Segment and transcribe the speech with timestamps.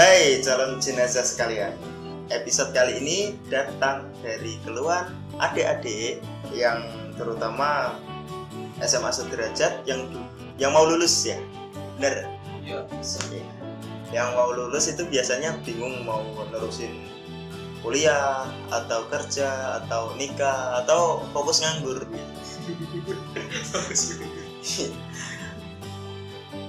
[0.00, 1.76] Hai calon jenazah sekalian
[2.32, 6.24] Episode kali ini datang dari keluhan adik-adik
[6.56, 6.88] yang
[7.20, 8.00] terutama
[8.80, 10.08] SMA sederajat yang
[10.56, 11.36] yang mau lulus ya
[12.00, 12.32] bener
[12.64, 12.88] Iya.
[12.88, 13.44] Oke.
[14.08, 17.04] yang mau lulus itu biasanya bingung mau nerusin
[17.84, 22.08] kuliah atau kerja atau nikah atau fokus nganggur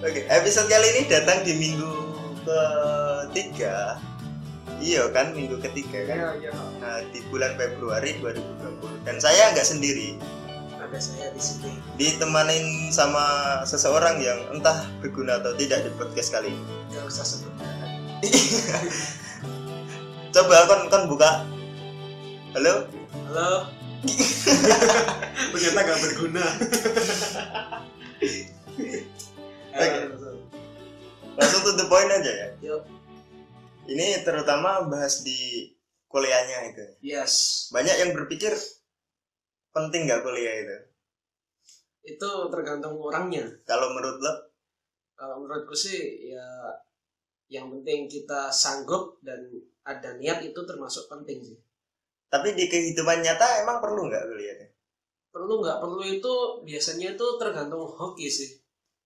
[0.02, 2.01] Oke, episode kali ini datang di minggu
[2.44, 3.98] ketiga.
[4.82, 6.18] Iya kan, minggu ketiga kan.
[6.18, 6.52] Iya, iya.
[6.82, 9.06] Nah, di bulan Februari 2020.
[9.06, 10.18] Dan saya nggak sendiri,
[10.82, 11.72] Ada saya di sini.
[12.02, 16.74] ditemanin sama seseorang yang entah berguna atau tidak di podcast kali ini.
[16.90, 17.54] Gak usah sebut.
[20.34, 21.46] Coba kon kon buka.
[22.58, 22.90] Halo?
[23.30, 23.70] Halo.
[25.54, 26.46] Ternyata gak berguna.
[29.72, 30.31] Oke.
[31.40, 32.48] Langsung to the point aja ya.
[32.60, 32.84] Yuk.
[33.88, 35.72] Ini terutama bahas di
[36.12, 36.86] kuliahnya itu.
[37.02, 37.68] Yes.
[37.72, 38.52] Banyak yang berpikir
[39.72, 40.78] penting nggak kuliah itu.
[42.04, 43.48] Itu tergantung orangnya.
[43.64, 44.34] Kalau menurut lo,
[45.16, 46.42] Kalau menurutku sih ya
[47.46, 49.38] yang penting kita sanggup dan
[49.86, 51.58] ada niat itu termasuk penting sih.
[52.32, 54.56] tapi di kehidupan nyata emang perlu nggak kuliah?
[55.30, 58.56] Perlu nggak perlu itu biasanya itu tergantung hoki sih.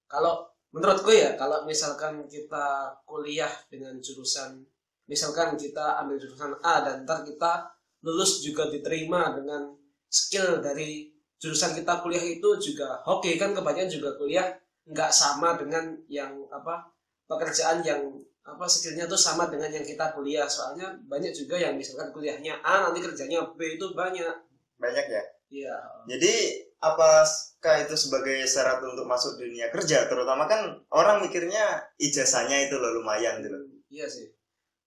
[0.05, 4.59] Kalau menurutku ya kalau misalkan kita kuliah dengan jurusan
[5.08, 7.72] misalkan kita ambil jurusan A dan ntar kita
[8.04, 9.72] lulus juga diterima dengan
[10.12, 14.52] skill dari jurusan kita kuliah itu juga oke kan kebanyakan juga kuliah
[14.84, 16.92] nggak sama dengan yang apa
[17.26, 20.46] pekerjaan yang apa skillnya tuh sama dengan yang kita kuliah.
[20.46, 24.36] Soalnya banyak juga yang misalkan kuliahnya A nanti kerjanya B itu banyak.
[24.78, 25.23] Banyak ya.
[25.50, 25.78] iya.
[26.06, 30.08] Jadi apakah itu sebagai syarat untuk masuk dunia kerja?
[30.09, 33.56] Terutama kan orang mikirnya ijazahnya itu loh lumayan gitu.
[33.94, 34.28] iya sih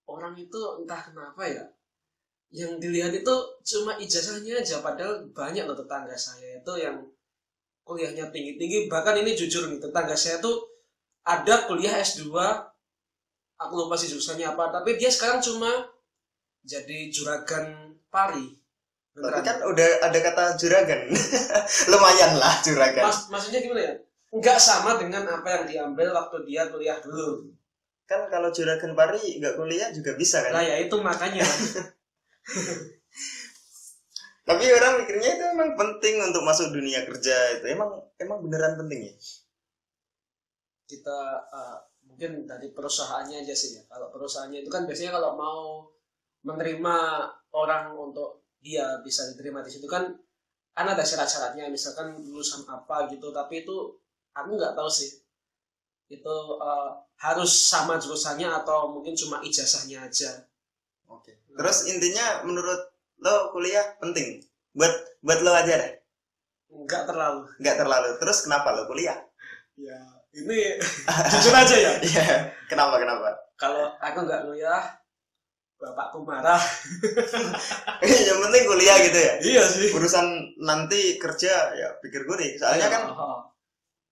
[0.09, 1.65] orang itu entah kenapa ya
[2.49, 6.97] yang dilihat itu cuma ijazahnya aja padahal banyak loh tetangga saya itu yang
[7.85, 10.65] kuliahnya tinggi-tinggi bahkan ini jujur nih tetangga saya tuh
[11.29, 12.33] ada kuliah S2
[13.61, 15.69] aku lupa sih jurusannya apa tapi dia sekarang cuma
[16.65, 18.57] jadi juragan pari
[19.19, 21.01] Tapi kan udah ada kata juragan.
[21.91, 23.05] lumayan lah juragan.
[23.07, 23.95] Mas- maksudnya gimana ya
[24.29, 27.49] nggak sama dengan apa yang diambil waktu dia kuliah dulu
[28.05, 30.53] Kan kalau juragan pari nggak kuliah juga bisa kan?
[30.53, 31.45] nah ya itu makanya
[34.49, 37.69] Tapi orang mikirnya itu emang penting untuk masuk dunia kerja itu.
[37.69, 39.15] Emang emang beneran penting ya?
[40.89, 41.21] kita
[41.53, 41.77] uh,
[42.09, 43.85] mungkin dari perusahaannya aja sih ya.
[43.93, 45.85] Kalau perusahaannya itu kan biasanya kalau mau
[46.49, 46.97] menerima
[47.53, 50.09] orang untuk dia bisa diterima di situ kan
[50.73, 53.77] kan ada syarat-syaratnya misalkan lulusan apa gitu tapi itu
[54.31, 55.11] aku nggak tahu sih
[56.09, 60.47] itu uh, harus sama jurusannya atau mungkin cuma ijazahnya aja
[61.09, 61.41] Oke.
[61.57, 62.79] Terus intinya menurut
[63.19, 64.45] lo kuliah penting
[64.77, 64.93] buat
[65.25, 65.93] buat lo aja deh.
[66.69, 68.09] nggak terlalu Nggak terlalu.
[68.21, 69.17] Terus kenapa lo kuliah?
[69.75, 69.97] ya
[70.35, 70.77] ini
[71.33, 72.51] jujur aja ya Iya.
[72.69, 73.31] kenapa kenapa?
[73.57, 74.85] kalau aku nggak kuliah
[75.79, 76.59] bapakku marah
[78.29, 79.33] yang penting kuliah gitu ya.
[79.39, 82.51] iya sih Urusan nanti kerja ya pikir gue nih.
[82.59, 83.41] Soalnya kan Oh,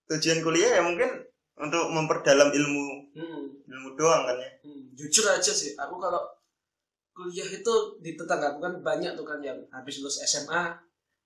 [0.07, 1.27] tujuan kuliah ya mungkin
[1.59, 2.87] untuk memperdalam ilmu
[3.19, 3.43] hmm.
[3.67, 4.49] ilmu doang kan ya.
[4.63, 6.23] Hmm, jujur aja sih, aku kalau
[7.11, 10.77] kuliah itu di tetangga aku kan banyak tuh kan yang habis lulus SMA,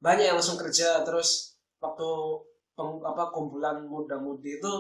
[0.02, 2.10] banyak yang langsung kerja terus waktu
[2.74, 4.74] peng- apa kumpulan muda-mudi itu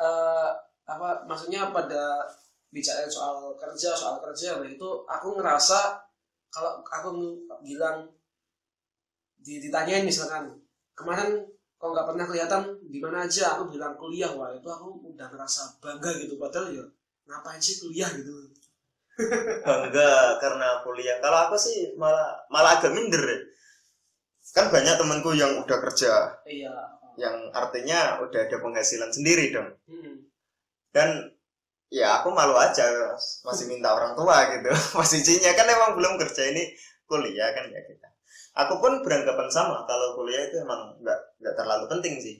[0.00, 0.50] eh
[0.84, 2.26] apa maksudnya pada
[2.74, 6.02] bicara soal kerja soal kerja nah itu aku ngerasa
[6.50, 8.10] kalau aku bilang
[9.38, 10.50] di- ditanyain misalkan
[10.98, 11.46] kemarin
[11.78, 15.78] kok nggak pernah kelihatan di mana aja aku bilang kuliah wah itu aku udah ngerasa
[15.78, 16.84] bangga gitu padahal ya
[17.30, 18.50] ngapain sih kuliah gitu
[19.62, 21.22] Bangga karena kuliah.
[21.22, 23.22] Kalau aku sih malah malah agak minder.
[24.50, 26.74] Kan banyak temanku yang udah kerja, iya
[27.14, 29.70] yang artinya udah ada penghasilan sendiri dong.
[29.86, 30.30] hmm.
[30.94, 31.33] dan
[31.92, 32.84] ya aku malu aja
[33.46, 34.70] masih minta orang tua gitu.
[34.96, 36.42] Posisinya kan emang belum kerja.
[36.52, 36.62] Ini
[37.08, 38.08] kuliah kan ya kita.
[38.64, 42.36] Aku pun beranggapan sama kalau kuliah itu emang nggak nggak terlalu penting sih.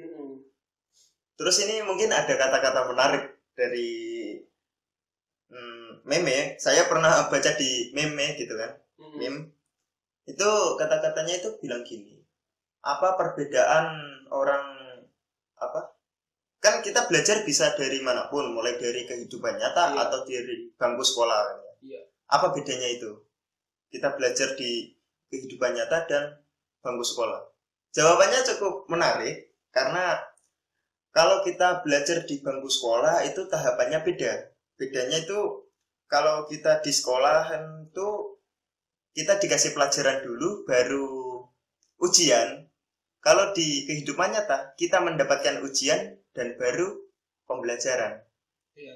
[0.00, 0.40] Hmm.
[1.36, 3.92] terus ini mungkin ada kata-kata menarik dari
[5.50, 6.56] hmm, meme.
[6.60, 9.16] Saya pernah baca di meme gitu kan Hmm.
[9.16, 9.40] meme.
[10.28, 12.20] Itu kata-katanya itu bilang gini
[12.80, 13.86] apa perbedaan
[14.32, 14.64] orang
[15.60, 15.92] apa
[16.60, 20.00] kan kita belajar bisa dari mana pun mulai dari kehidupan nyata Iya.
[20.06, 21.40] atau dari bangku sekolah.
[21.80, 22.00] Iya.
[22.30, 23.10] apa bedanya itu
[23.90, 24.92] kita belajar di
[25.32, 26.24] kehidupan nyata dan
[26.84, 27.40] bangku sekolah
[27.96, 30.20] jawabannya cukup menarik karena
[31.10, 35.64] kalau kita belajar di bangku sekolah itu tahapannya beda bedanya itu
[36.06, 38.38] kalau kita di sekolahan tuh
[39.16, 41.08] kita dikasih pelajaran dulu baru
[42.04, 42.68] ujian
[43.24, 46.88] kalau di kehidupan nyata kita mendapatkan ujian dan baru
[47.46, 48.22] pembelajaran
[48.78, 48.94] Iya.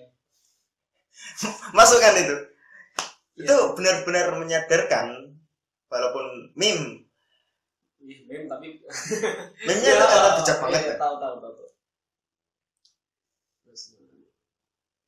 [1.76, 2.36] masuk kan itu
[3.34, 3.50] Iya.
[3.50, 5.06] itu benar-benar menyadarkan
[5.90, 7.02] walaupun meme
[8.04, 8.78] Ih, mem tapi
[9.66, 10.98] meme-nya itu kata bijak iya, banget iya, kan?
[11.00, 11.52] tahu tahu tahu.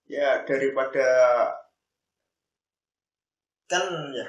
[0.06, 1.06] ya daripada
[3.66, 3.84] kan
[4.14, 4.26] ya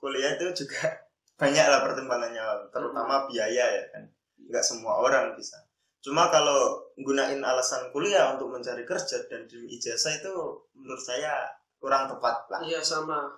[0.00, 0.88] kuliah itu juga
[1.40, 2.42] banyak lah pertimbangannya
[2.72, 4.04] terutama biaya ya kan
[4.48, 5.67] nggak semua orang bisa
[6.08, 10.32] cuma kalau gunain alasan kuliah untuk mencari kerja dan demi ijazah itu
[10.72, 13.28] menurut saya kurang tepat lah Iya sama.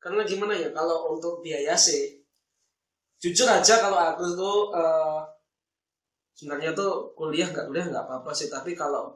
[0.00, 2.24] Karena gimana ya kalau untuk biaya sih,
[3.22, 5.20] jujur aja kalau aku tuh eh,
[6.34, 8.48] sebenarnya tuh kuliah nggak kuliah nggak apa-apa sih.
[8.50, 9.14] Tapi kalau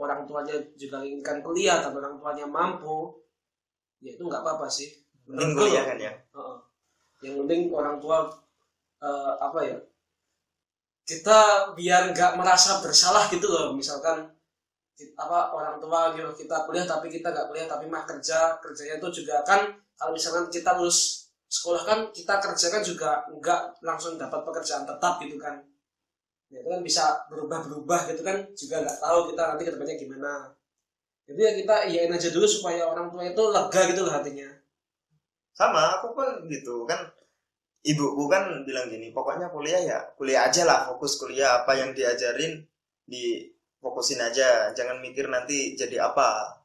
[0.00, 3.20] orang tuanya juga inginkan kuliah tapi orang tuanya mampu,
[4.02, 4.90] ya itu nggak apa-apa sih.
[5.26, 6.58] mending kuliah kan ya Heeh.
[7.22, 8.18] Yang penting orang tua
[9.04, 9.78] eh, apa ya?
[11.06, 13.70] Kita biar nggak merasa bersalah gitu loh.
[13.78, 14.26] Misalkan
[15.14, 19.22] apa orang tua nyuruh kita kuliah tapi kita nggak kuliah tapi mah kerja kerjanya itu
[19.22, 24.40] juga kan kalau misalkan kita lulus sekolah kan kita kerja kan juga nggak langsung dapat
[24.42, 25.62] pekerjaan tetap gitu kan.
[26.50, 30.32] Ya itu kan bisa berubah-berubah gitu kan juga nggak tahu kita nanti ke depannya gimana.
[31.26, 34.48] Jadi ya kita iyain aja dulu supaya orang tua itu lega gitu loh hatinya.
[35.54, 37.02] Sama aku pun gitu kan
[37.82, 42.64] ibuku kan bilang gini pokoknya kuliah ya kuliah aja lah fokus kuliah apa yang diajarin
[43.06, 43.56] di
[43.86, 44.74] fokusin aja.
[44.74, 46.58] Jangan mikir nanti jadi apa.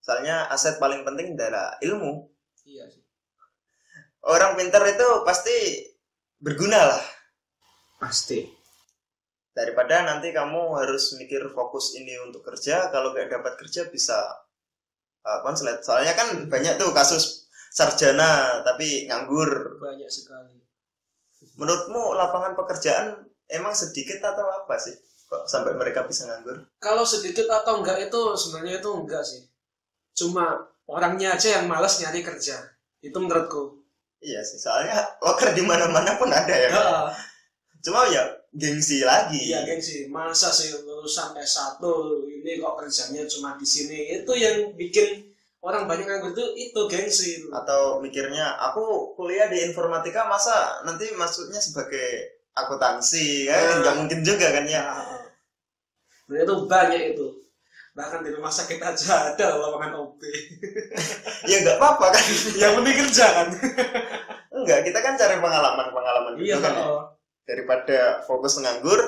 [0.00, 2.30] Soalnya aset paling penting adalah ilmu.
[2.64, 3.02] Iya sih.
[4.24, 5.56] Orang pintar itu pasti
[6.38, 7.02] berguna lah.
[7.98, 8.46] Pasti.
[9.50, 14.16] Daripada nanti kamu harus mikir fokus ini untuk kerja kalau nggak dapat kerja bisa
[15.26, 17.39] uh, konslet soalnya kan banyak tuh kasus
[17.70, 19.78] sarjana tapi nganggur.
[19.78, 20.58] Banyak sekali.
[21.56, 24.92] Menurutmu lapangan pekerjaan emang sedikit atau apa sih?
[25.30, 26.66] Kok sampai mereka bisa nganggur?
[26.82, 29.46] Kalau sedikit atau enggak itu sebenarnya itu enggak sih.
[30.18, 32.58] Cuma orangnya aja yang malas nyari kerja.
[32.98, 33.78] Itu menurutku.
[34.20, 36.68] Iya sih soalnya loker di mana mana pun ada ya.
[36.68, 36.90] Ya
[37.80, 39.54] cuma ya gengsi lagi.
[39.54, 40.10] Iya gengsi.
[40.12, 41.80] Masa sih lulusan S1
[42.28, 44.20] ini kok kerjanya cuma di sini?
[44.20, 45.29] Itu yang bikin
[45.60, 51.60] orang banyak nganggur itu itu gengsi atau mikirnya aku kuliah di informatika masa nanti masuknya
[51.60, 53.48] sebagai akuntansi?
[53.48, 53.76] Kan Nah.
[53.84, 54.84] nggak mungkin juga kan ya.
[56.30, 57.26] Nah, itu banyak itu.
[57.90, 60.20] Bahkan di rumah sakit aja ada lowongan OB
[61.50, 62.24] ya nggak apa-apa kan.
[62.62, 63.48] Yang penting kerja kan.
[64.50, 66.84] Enggak kita kan cari pengalaman pengalaman iya gitu kan ya.
[66.88, 67.02] oh.
[67.44, 69.00] daripada fokus nganggur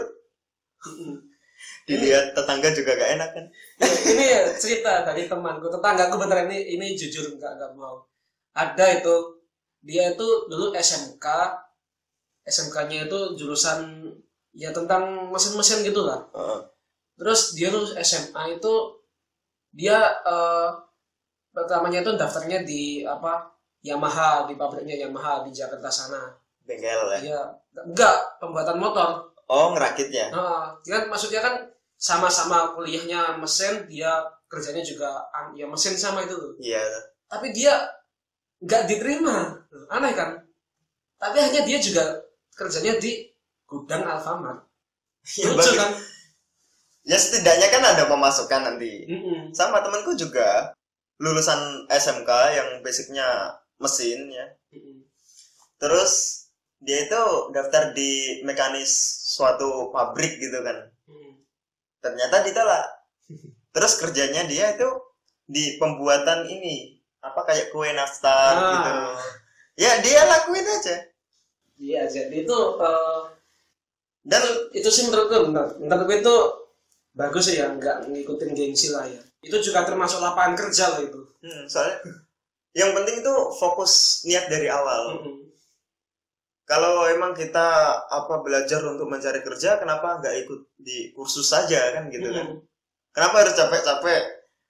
[1.89, 3.45] dilihat tetangga juga gak enak kan?
[3.83, 5.67] Ini ya cerita dari temanku.
[5.69, 8.07] Tetanggaku beneran ini ini jujur nggak nggak mau.
[8.55, 9.43] Ada itu
[9.83, 11.27] dia itu dulu SMK
[12.43, 14.07] SMK-nya itu jurusan
[14.55, 16.61] ya tentang mesin-mesin gitu lah Heeh.
[17.19, 18.75] terus dia tuh SMA itu
[19.75, 20.69] dia eh,
[21.53, 23.53] pertamanya itu daftarnya di apa?
[23.83, 26.31] Yamaha di pabriknya Yamaha di Jakarta sana.
[26.63, 27.19] Bengkel ya?
[27.19, 27.41] Dia
[27.83, 31.55] enggak pembuatan motor oh ngerakitnya Nah, dia kan maksudnya kan
[32.01, 34.11] sama-sama kuliahnya mesin, dia
[34.51, 35.09] kerjanya juga
[35.55, 36.53] ya mesin sama itu tuh.
[36.59, 36.81] iya
[37.31, 37.73] Tapi dia
[38.65, 39.37] nggak diterima,
[39.93, 40.31] aneh kan?
[41.21, 42.05] Tapi hanya dia juga
[42.59, 43.31] kerjanya di
[43.69, 44.61] gudang Alfamart.
[45.39, 45.91] ya, Lucu kan?
[47.03, 49.51] ya setidaknya kan ada pemasukan nanti Mm-mm.
[49.55, 50.71] sama temanku juga
[51.23, 53.27] lulusan SMK yang basicnya
[53.79, 55.03] mesin ya Mm-mm.
[55.83, 56.42] terus
[56.83, 57.23] dia itu
[57.55, 58.11] daftar di
[58.43, 58.91] mekanis
[59.33, 61.33] suatu pabrik gitu kan Mm-mm.
[62.03, 62.85] ternyata ditolak
[63.71, 64.89] terus kerjanya dia itu
[65.47, 68.71] di pembuatan ini apa kayak kue nastar Ah.
[68.75, 68.91] gitu
[69.79, 70.97] ya dia lakuin aja
[71.83, 73.23] Iya, jadi itu eh,
[74.23, 75.67] dan itu sih menurutku benar.
[75.83, 76.35] Menurutku itu
[77.11, 79.19] bagus sih ya, nggak ngikutin gengsi lah ya.
[79.43, 81.19] Itu juga termasuk lapangan kerja lah itu.
[81.43, 81.99] hmm, soalnya
[82.71, 85.52] yang penting itu fokus niat dari awal Mm-mm.
[86.65, 87.69] Kalau emang kita
[88.09, 92.63] apa belajar untuk mencari kerja kenapa nggak ikut di kursus saja kan gitu kan Mm-mm.
[93.13, 94.23] kenapa harus capek-capek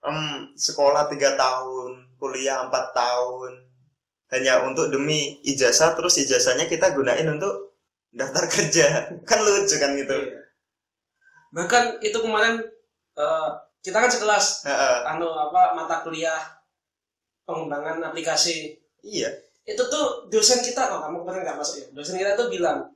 [0.09, 0.19] em,
[0.57, 3.53] sekolah tiga tahun kuliah empat tahun
[4.33, 7.77] hanya untuk demi ijazah terus ijazahnya kita gunain untuk
[8.11, 8.87] daftar kerja
[9.29, 10.41] kan lucu kan gitu Iya.
[11.53, 12.65] Bahkan itu kemarin
[13.19, 13.51] eh,
[13.85, 14.99] kita kan sekelas Heeh.
[15.13, 16.41] anu apa mata kuliah
[17.45, 19.29] pengembangan aplikasi iya
[19.63, 21.87] itu tuh dosen kita kok kamu kemarin nggak masuk ya?
[21.95, 22.91] Dosen kita tuh bilang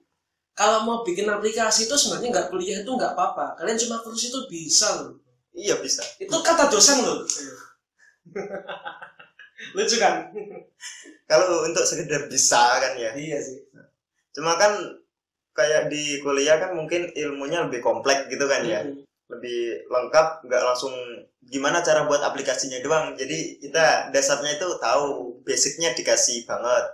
[0.57, 3.55] kalau mau bikin aplikasi itu sebenarnya nggak kuliah itu nggak apa-apa.
[3.61, 5.21] Kalian cuma kursus itu bisa loh.
[5.55, 6.03] Iya bisa.
[6.19, 7.23] Itu kata dosen loh.
[9.77, 10.29] Lucu kan?
[11.31, 13.15] Kalau untuk sekedar bisa kan ya?
[13.15, 13.63] Iya sih.
[14.37, 14.77] Cuma kan
[15.57, 18.85] kayak di kuliah kan mungkin ilmunya lebih kompleks gitu kan ya?
[18.85, 19.06] Mm-mm.
[19.27, 20.95] Lebih lengkap nggak langsung
[21.43, 23.19] gimana cara buat aplikasinya doang.
[23.19, 26.85] Jadi kita dasarnya itu tahu basicnya dikasih banget.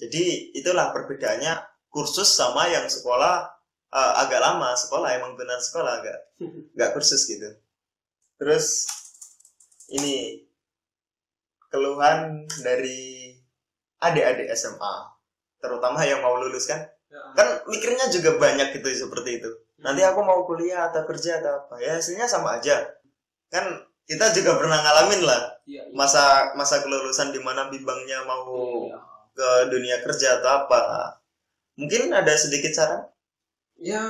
[0.00, 1.58] Jadi itulah perbedaannya
[1.90, 3.50] kursus sama yang sekolah
[3.90, 4.74] eh, agak lama.
[4.78, 6.18] Sekolah emang benar sekolah agak
[6.78, 7.50] nggak kursus gitu.
[8.38, 8.86] Terus
[9.90, 10.46] ini
[11.70, 13.34] keluhan dari
[14.02, 14.94] adik-adik SMA
[15.60, 16.82] terutama yang mau lulus kan?
[17.10, 17.20] Ya.
[17.34, 21.74] kan mikirnya juga banyak gitu seperti itu nanti aku mau kuliah atau kerja atau apa.
[21.80, 22.96] Ya hasilnya sama aja.
[23.52, 23.64] Kan
[24.08, 25.94] kita juga pernah ngalamin lah iya iya.
[25.94, 28.42] masa masa kelulusan di mana bimbangnya mau
[28.90, 28.98] Iya.
[29.38, 30.80] ke dunia kerja atau apa.
[31.78, 33.06] Mungkin ada sedikit saran?
[33.78, 34.02] Ya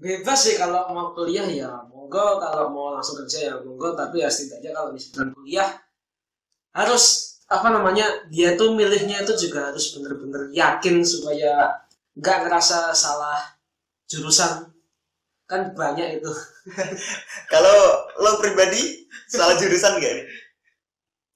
[0.00, 1.70] bebas sih kalau mau kuliah ya.
[1.92, 3.92] Monggo kalau mau langsung kerja ya monggo.
[3.92, 5.68] Tapi ya setidaknya kalau misalkan kuliah
[6.72, 11.84] harus apa namanya dia tuh milihnya itu juga harus bener-bener yakin supaya
[12.16, 13.36] nggak ngerasa salah
[14.08, 14.71] jurusan
[15.52, 16.32] kan banyak itu.
[17.52, 20.26] Kalau lo pribadi salah jurusan gak nih?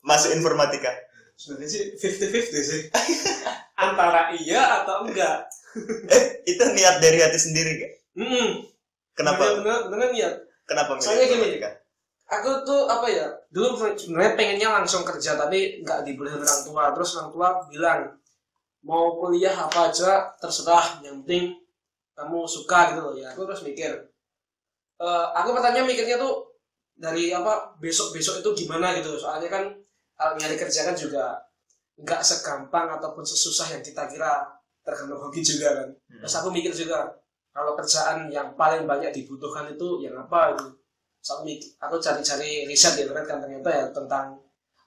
[0.00, 0.88] Masuk informatika.
[1.36, 2.80] Sebenarnya sih fifty fifty sih.
[3.84, 5.44] Antara iya atau enggak.
[6.16, 8.64] Eh itu niat dari hati sendiri gak hmm,
[9.12, 9.60] kenapa?
[9.60, 10.30] Bener bener ya
[10.64, 11.60] kenapa Soalnya gini.
[12.32, 16.84] aku tuh apa ya dulu sebenarnya pengennya langsung kerja tapi nggak dibolehin orang tua.
[16.96, 18.00] Terus orang tua bilang
[18.80, 21.04] mau kuliah apa aja terserah.
[21.04, 21.44] Yang penting
[22.16, 23.30] kamu suka gitu loh ya.
[23.32, 23.92] Aku terus mikir
[24.96, 26.56] Eh, aku pertanyaan mikirnya tuh
[26.96, 29.12] dari apa besok besok itu gimana gitu.
[29.20, 29.64] Soalnya kan
[30.40, 31.36] nyari kerja kan juga
[32.00, 34.48] nggak segampang ataupun sesusah yang kita kira
[34.80, 35.88] tergantung hobi juga kan.
[36.08, 36.20] Hmm.
[36.24, 37.12] terus aku mikir juga
[37.52, 40.72] kalau kerjaan yang paling banyak dibutuhkan itu yang apa gitu.
[41.20, 44.40] Terus aku, mik- aku cari-cari riset di internet kan ternyata ya tentang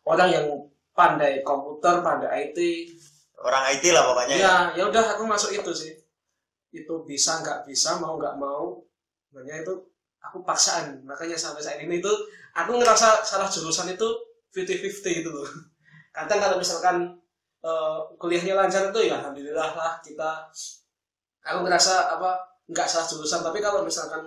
[0.09, 0.45] orang yang
[0.97, 2.57] pandai komputer pandai IT
[3.45, 4.41] orang IT lah pokoknya ya.
[4.41, 5.91] ya ya udah aku masuk itu sih
[6.69, 8.81] itu bisa nggak bisa mau nggak mau
[9.29, 9.73] sebenarnya itu
[10.21, 11.01] aku paksaan.
[11.05, 12.13] Makanya sampai saat ini tuh
[12.53, 14.07] aku ngerasa salah jurusan itu
[14.53, 15.45] 50-50 gitu loh.
[16.15, 17.17] Kadang kalau misalkan
[17.63, 20.49] eh, kuliahnya lancar itu ya alhamdulillah lah kita
[21.45, 22.37] aku ngerasa apa
[22.69, 23.41] nggak salah jurusan.
[23.41, 24.23] Tapi kalau misalkan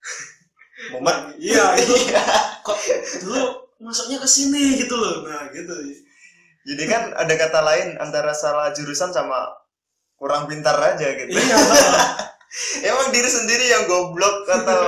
[0.92, 2.22] Mumet iya itu Iya.
[2.66, 2.78] kok
[3.22, 3.42] dulu
[3.78, 5.22] masuknya ke sini gitu loh.
[5.22, 5.70] Nah gitu.
[6.64, 9.52] Jadi kan ada kata lain antara salah jurusan sama
[10.16, 11.30] kurang pintar aja gitu.
[11.30, 11.56] Iya
[12.90, 14.82] emang diri sendiri yang goblok atau?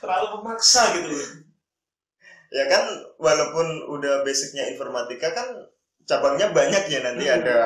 [0.00, 1.28] Terlalu memaksa gitu loh.
[2.54, 2.84] Ya kan
[3.20, 5.48] walaupun udah basicnya informatika kan
[6.06, 7.26] cabangnya banyak ya nanti.
[7.28, 7.42] Hmm.
[7.42, 7.58] ada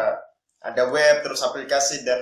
[0.61, 2.19] ada web terus aplikasi dan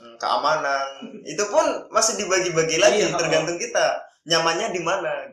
[0.00, 1.20] mm, keamanan.
[1.22, 3.14] Itu pun masih dibagi-bagi lagi Iya.
[3.16, 4.02] tergantung kita.
[4.26, 5.30] Nyamannya di mana?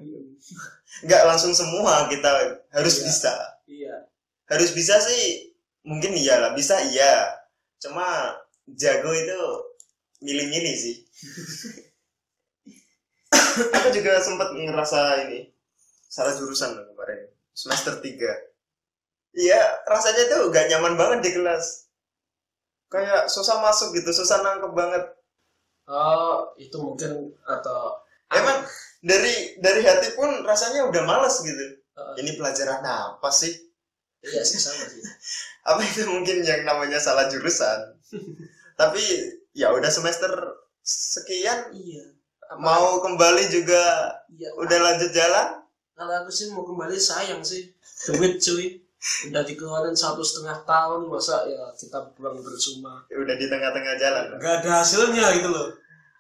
[1.01, 3.05] Nggak langsung semua kita harus Iya.
[3.09, 3.33] bisa.
[3.65, 3.95] Iya.
[4.45, 5.52] Harus bisa sih
[5.83, 7.43] mungkin iyalah bisa iya.
[7.79, 8.35] Cuma
[8.67, 9.39] jago itu
[10.23, 10.95] milih-milih sih.
[13.77, 15.53] Aku juga sempat ngerasa ini
[16.13, 17.25] salah jurusan loh kemarin
[17.57, 18.53] semester 3
[19.33, 21.89] iya rasanya tuh gak nyaman banget di kelas.
[22.93, 25.03] Kayak susah masuk gitu susah nangkep banget.
[25.89, 27.97] Oh, itu mungkin atau
[28.29, 28.61] emang
[29.01, 31.65] dari dari hati pun rasanya udah males gitu.
[31.73, 33.53] Eh, ini pelajaran apa sih
[34.25, 35.03] iya sih sama sih.
[35.69, 37.79] apa itu mungkin yang namanya salah jurusan
[38.73, 38.99] tapi
[39.51, 40.31] ya udah semester
[40.81, 42.03] sekian Iya.
[42.45, 44.51] Apa- mau kembali juga iya.
[44.53, 45.59] udah lanjut jalan
[45.93, 47.69] Kalau aku sih mau kembali sayang sih.
[48.09, 48.81] Duit cuy.
[49.29, 53.05] Udah dikeluarin satu setengah tahun masa ya kita buang percuma.
[53.07, 55.69] udah di tengah-tengah jalan Gak ada hasilnya gitu loh.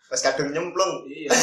[0.05, 1.33] pas kadung nyemplung Iya.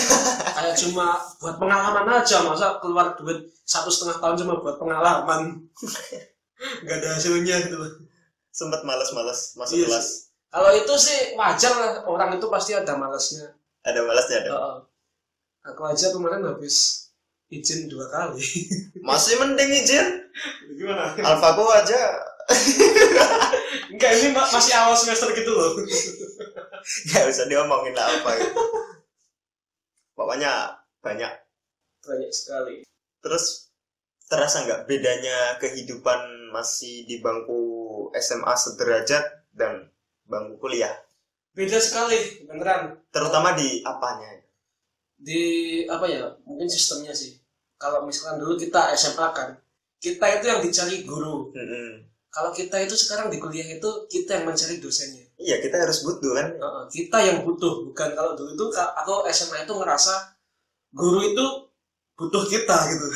[0.49, 5.59] Kayak cuma buat pengalaman aja masa keluar duit satu setengah tahun cuma buat pengalaman.
[6.61, 7.93] Gak ada hasilnya gitu loh.
[8.51, 10.09] sempet males-males masuk Iya kelas
[10.51, 13.55] Kalau itu sih wajar lah orang itu pasti ada malesnya.
[13.81, 14.77] ada malasnya ada Heeh.
[15.67, 17.07] Aku aja kemarin habis
[17.49, 18.43] izin dua kali.
[19.09, 20.07] masih mending izin
[20.75, 21.15] Gimana?
[21.17, 22.01] alfaku aja
[23.91, 25.79] Enggak, ini ma- masih awal semester gitu loh.
[27.07, 28.63] nggak usah diomongin lah apa gitu.
[30.13, 30.53] pokoknya
[31.01, 31.33] banyak
[32.01, 32.83] Banyak sekali.
[33.21, 33.71] terus
[34.27, 36.19] terasa nggak bedanya kehidupan
[36.51, 37.61] masih di bangku
[38.15, 39.89] SMA sederajat dan
[40.27, 40.93] bangku kuliah
[41.51, 42.95] Beda sekali, beneran.
[43.11, 44.39] terutama di apanya
[45.19, 45.41] Di
[45.91, 46.31] apa ya?
[46.47, 47.37] Mungkin sistemnya sih.
[47.77, 49.59] Kalau misalkan dulu kita SMA kan,
[50.01, 51.53] kita itu yang dicari guru.
[51.53, 52.09] Mm-mm.
[52.31, 56.31] kalau kita itu sekarang di kuliah itu kita yang mencari dosennya iya kita harus butuh
[56.39, 56.49] kan
[56.87, 60.39] kita yang butuh bukan kalau dulu itu aku SMA itu ngerasa
[60.95, 61.47] guru itu
[62.21, 63.07] butuh kita gitu.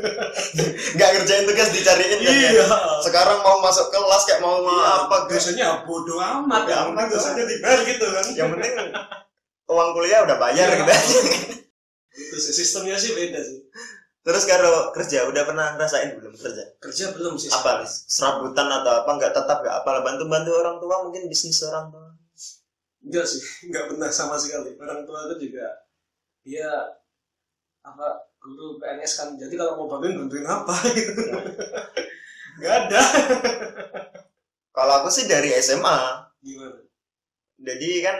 [0.96, 2.64] Nggak ngerjain tugas dicariin kan ya.
[3.04, 6.64] Sekarang mau masuk kelas kayak mau Iya, apa guys dosennya bodoh amat.
[6.64, 8.24] Bodo yang amat, dosennya dibayar gitu kan.
[8.32, 8.74] Yang penting
[9.68, 10.76] uang kuliah udah bayar Iya.
[10.80, 10.92] gitu.
[12.16, 13.60] Itu sih sistemnya sih beda sih.
[14.24, 16.64] Terus kalau kerja udah pernah ngerasain belum kerja?
[16.80, 17.84] Kerja belum sih apa?
[17.84, 19.10] serabutan atau apa?
[19.20, 22.08] Nggak tetap nggak apa bantu bantu orang tua mungkin bisnis orang tua.
[23.04, 24.72] Enggak sih enggak pernah sama sekali.
[24.80, 25.68] Orang tua itu juga
[26.40, 26.72] dia
[27.84, 28.06] apa
[28.40, 30.74] guru PNS kan jadi kalau mau bantuin bantuin apa?
[30.96, 31.22] Gitu.
[32.58, 33.00] Nggak ada.
[34.74, 35.96] Kalau aku sih dari SMA
[36.40, 36.80] gimana?
[37.60, 38.18] Jadi kan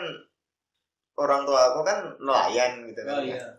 [1.16, 3.58] orang tua aku kan nelayan gitu kan oh iya.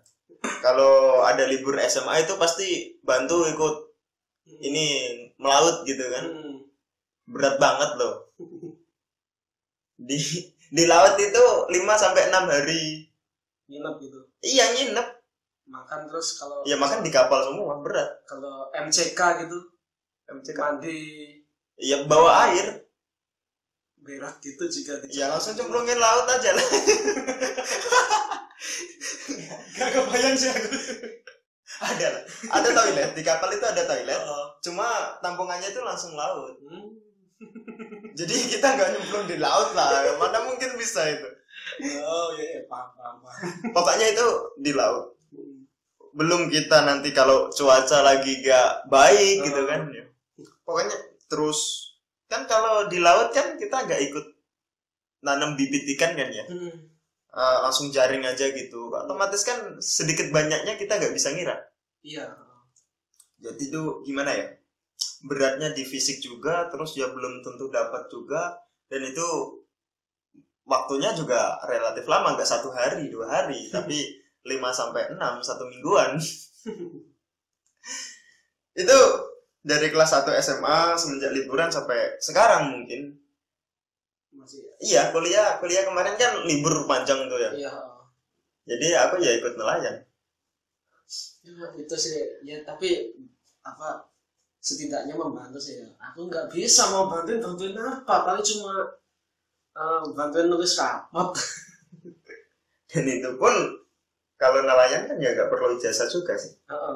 [0.61, 3.75] Kalau ada libur SMA itu pasti bantu ikut
[4.61, 4.85] ini
[5.41, 6.25] melaut gitu kan.
[6.29, 6.53] Hmm.
[7.25, 8.29] berat banget loh.
[9.97, 10.21] Di
[10.69, 11.43] di laut itu
[11.73, 13.09] 5 sampai enam hari.
[13.65, 14.19] Nginep gitu?
[14.45, 15.07] Iya nginep
[15.65, 18.09] makan terus kalau ya makan di kapal semua berat.
[18.29, 19.57] Kalau MCK gitu.
[20.29, 20.97] MCK mandi.
[21.81, 22.85] Iya bawa air.
[24.05, 26.67] Berak gitu juga di ya langsung cemplungin laut aja lah.
[29.75, 30.69] Gak kebayang sih aku.
[31.81, 32.23] Ada lah.
[32.53, 34.21] Ada toilet di kapal itu ada toilet.
[34.21, 34.47] Oh.
[34.63, 34.87] cuma
[35.21, 36.57] tampungannya itu langsung laut.
[36.63, 36.89] Hmm.
[38.17, 39.89] jadi kita nggak nyemplung di laut lah.
[40.15, 41.27] Mana mungkin bisa itu?
[42.05, 43.15] Oh iya, iya paham paham.
[43.73, 44.25] Pokoknya itu
[44.61, 45.14] di laut.
[46.15, 49.67] Belum kita nanti kalau cuaca lagi gak baik gitu Oh.
[49.67, 49.81] kan.
[49.91, 50.05] Ya.
[50.65, 50.97] pokoknya
[51.29, 51.59] terus
[52.25, 54.25] kan kalau di laut kan kita nggak ikut
[55.21, 56.45] nanam bibit ikan kan ya.
[56.49, 56.89] Hmm.
[57.35, 58.89] Eh, langsung jaring aja gitu.
[58.89, 61.53] Otomatis kan sedikit banyaknya kita nggak bisa ngira.
[62.01, 62.31] Iya.
[63.43, 64.47] Jadi itu gimana ya?
[65.27, 68.55] Beratnya di fisik juga terus ya belum tentu dapat juga.
[68.87, 69.27] Dan itu
[70.65, 73.67] waktunya juga relatif lama nggak satu hari dua hari.
[73.75, 76.13] Tapi 5 sampai 6 satu mingguan.
[78.81, 78.99] Itu
[79.65, 83.17] dari kelas 1 SMA semenjak liburan sampai sekarang mungkin.
[84.37, 84.71] Masih ya?
[84.85, 87.51] Iya kuliah kuliah kemarin kan libur panjang tuh ya.
[87.57, 87.73] Iya
[88.65, 89.95] jadi aku ya ikut nelayan.
[91.45, 92.17] Ya, itu sih.
[92.41, 93.13] Ya tapi
[93.61, 94.09] apa
[94.57, 95.87] setidaknya membantu sih ya.
[96.01, 98.25] Aku nggak bisa mau bantuin bantuin apa?
[98.25, 98.73] Paling cuma
[99.77, 101.37] eh, bantuin nulis rapot
[102.89, 103.53] dan itu pun
[104.35, 106.95] kalau nelayan kan ya nggak perlu ijazah juga sih Heeh.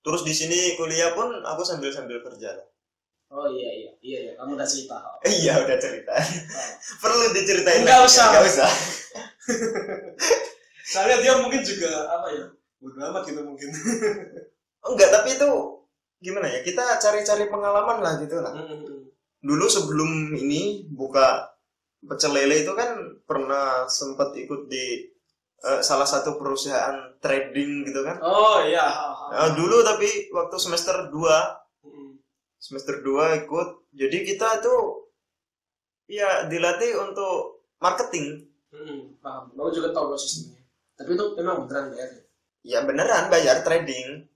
[0.00, 2.66] terus di sini kuliah pun aku sambil sambil kerja lah
[3.30, 5.16] oh iya iya iya iya kamu udah cerita oh.
[5.40, 6.68] Iya udah cerita Oh.
[6.98, 8.24] perlu diceritain Nggak lagi, usah.
[8.28, 8.68] nggak usah
[10.84, 12.44] soalnya dia mungkin juga apa ya
[12.80, 13.68] bodo amat gitu mungkin
[14.88, 15.48] enggak tapi itu
[16.18, 19.06] gimana ya kita cari-cari pengalaman lah gitu lah Hmm.
[19.40, 21.46] dulu sebelum ini buka
[22.02, 25.06] pecel lele itu kan pernah sempat ikut di
[25.60, 28.86] eh, salah satu perusahaan trading gitu kan oh iya
[29.30, 31.38] Eh, dulu tapi waktu semester 2
[31.80, 32.18] Hmm.
[32.58, 35.08] semester 2 ikut jadi kita tuh
[36.06, 39.50] ya dilatih untuk marketing Hmm, paham.
[39.58, 40.62] Aku juga tahu sistemnya.
[40.94, 42.22] Tapi itu memang beneran bayar ya?
[42.62, 44.30] ya beneran bayar trading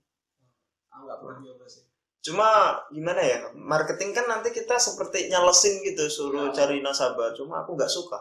[0.91, 1.83] Aku nggak pernah nyoba sih.
[2.19, 2.49] cuma
[2.89, 6.55] gimana ya marketing kan nanti kita seperti nyalesin gitu suruh Ya.
[6.57, 8.17] cari nasabah cuma aku nggak suka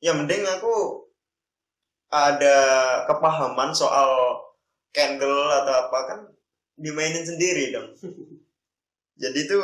[0.00, 1.04] ya mending aku
[2.14, 2.58] ada
[3.10, 4.38] kepahaman soal
[4.94, 6.20] candle atau apa kan
[6.78, 7.90] dimainin sendiri dong.
[9.22, 9.60] Jadi itu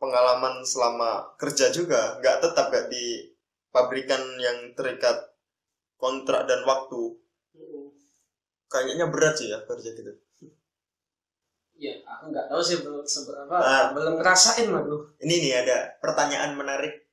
[0.00, 3.32] pengalaman selama kerja juga nggak tetap gak di
[3.68, 5.36] pabrikan yang terikat
[6.00, 7.16] kontrak dan waktu.
[8.66, 10.12] Kayaknya berat sih ya kerja gitu.
[11.76, 13.92] Iya, aku nggak tahu sih belum seberapa, Ah.
[13.92, 15.12] belum ngerasain lah lu.
[15.20, 17.04] ini nih ada pertanyaan menarik.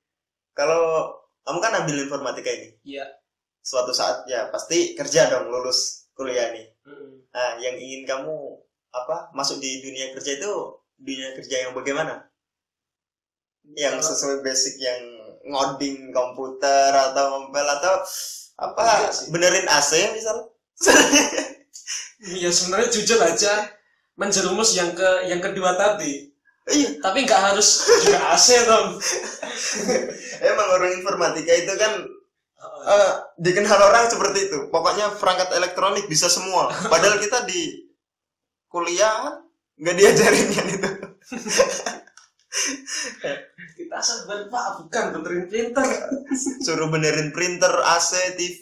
[0.55, 1.11] Kalau
[1.43, 2.71] kamu kan ambil informatika ini.
[2.87, 3.03] Iya.
[3.63, 7.15] Suatu saat ya pasti kerja dong lulus kuliah nih Hmm.
[7.31, 8.35] nah yang ingin kamu
[8.91, 10.51] apa masuk di dunia kerja itu
[10.99, 12.27] dunia kerja yang bagaimana
[13.79, 14.99] yang sesuai basic yang
[15.47, 18.03] ngoding komputer atau mobile atau
[18.59, 20.51] apa benerin AC misal
[22.23, 23.67] Ya sebenarnya jujur aja
[24.15, 26.31] menjerumus yang ke yang kedua tadi.
[26.71, 28.95] iya Tapi nggak harus juga AC dong.
[30.51, 31.91] emang orang informatika itu kan
[32.83, 37.87] Oh, eh, dikenal orang seperti itu pokoknya perangkat elektronik bisa semua padahal kita di
[38.67, 39.39] kuliah
[39.79, 40.89] nggak diajarin yang itu
[43.73, 45.85] Kita sabar pak, bukan benerin printer.
[46.65, 48.61] suruh benerin printer AC TV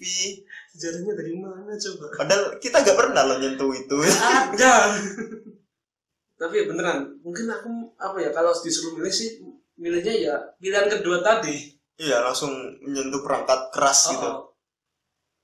[0.71, 2.05] Sejarahnya dari mana coba?
[2.15, 4.95] padahal kita nggak pernah loh nyentuh itu Ada.
[6.39, 9.43] tapi beneran mungkin aku apa ya kalau disuruh milih sih
[9.75, 11.70] milihnya ya pilihan kedua tadi
[12.01, 14.27] iya langsung menyentuh perangkat keras Oh, gitu.
[14.27, 14.37] oh.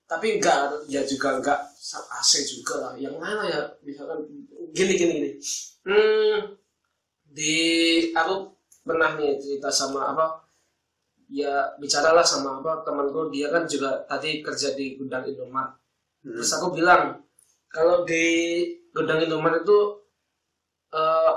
[0.08, 1.60] tapi enggak ya juga enggak.
[1.88, 2.94] AC juga lah.
[3.00, 3.62] Yang mana ya?
[3.86, 4.20] Misalkan
[4.76, 5.30] gini gini gini.
[5.88, 6.36] Hmm,
[7.28, 7.56] di
[8.12, 8.36] aku
[8.84, 10.26] pernah nih cerita sama apa
[11.28, 15.76] ya bicaralah sama apa temanku dia kan juga tadi kerja di gudang Indomaret.
[16.24, 16.34] Hmm.
[16.40, 17.20] terus aku bilang
[17.68, 18.24] kalau di
[18.96, 19.80] gudang Indomaret itu
[20.96, 21.34] eh,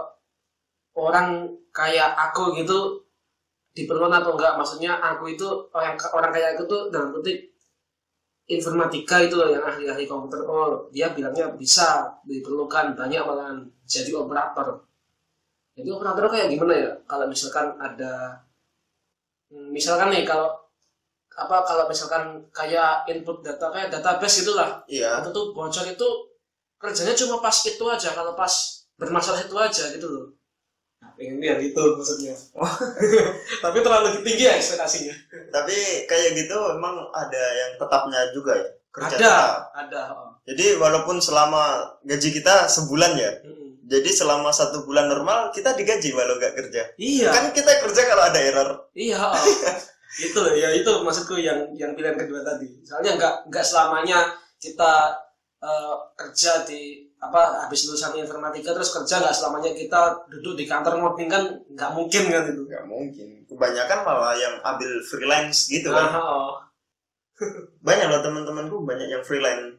[0.94, 1.28] orang
[1.74, 3.02] kayak aku gitu
[3.74, 4.54] diperlukan atau enggak?
[4.58, 7.54] Maksudnya aku itu orang orang kayak aku tuh dalam petik
[8.50, 10.42] informatika itu loh yang ahli-ahli komputer.
[10.42, 13.58] Oh dia bilangnya bisa diperlukan banyak malahan.
[13.86, 14.82] Jadi operator.
[15.78, 16.90] Jadi operator kayak gimana ya?
[17.06, 18.42] Kalau misalkan ada
[19.50, 20.50] hmm, misalkan nih kalau
[21.30, 24.82] apa kalau misalkan kayak input data kayak database gitulah.
[24.90, 25.22] Iya.
[25.22, 26.08] Itu tuh bocor itu
[26.80, 28.10] kerjanya cuma pas itu aja.
[28.10, 28.50] Kalau pas
[28.98, 30.39] bermasalah itu aja gitu loh
[31.00, 32.34] nah, pengen yang itu maksudnya.
[33.64, 35.14] Tapi terlalu tinggi ya ekspektasinya.
[35.50, 38.68] Tapi kayak gitu emang ada yang tetapnya juga ya?
[38.90, 39.50] Kerja ada tetap.
[39.86, 40.34] ada oh.
[40.42, 43.38] jadi walaupun selama gaji kita sebulan ya
[43.90, 46.94] jadi selama satu bulan normal kita digaji walau nggak kerja.
[46.94, 47.34] Iya.
[47.34, 48.70] Kan kita kerja kalau ada error.
[48.94, 49.34] Iya oh.
[50.30, 52.70] itu ya itu maksudku yang yang pilihan kedua tadi.
[52.86, 54.30] Soalnya nggak nggak selamanya
[54.62, 55.18] kita
[55.58, 60.96] eh, kerja di apa habis lulusan informatika terus kerja nggak selamanya kita duduk di kantor
[61.04, 62.62] ngoding kan nggak mungkin kan itu?
[62.64, 63.28] Nggak mungkin.
[63.44, 66.52] Kebanyakan malah yang ambil freelance gitu Ah, kan oh.
[67.86, 69.76] banyak loh teman-temanku banyak yang freelance.